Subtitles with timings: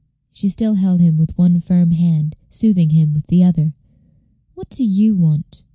[0.33, 3.75] She still held him with one firm hand, soothing him with the other.
[4.55, 5.63] "What do you want?"